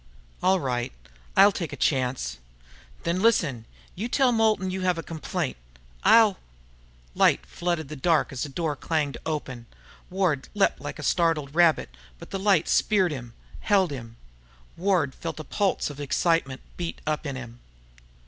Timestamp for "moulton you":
4.31-4.81